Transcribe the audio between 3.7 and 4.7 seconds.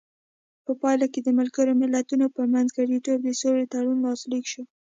تړون لاسلیک شو.